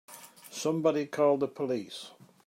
[0.49, 2.09] Somebody call the police!